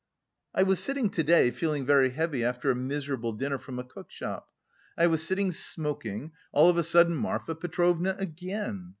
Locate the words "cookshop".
3.83-4.49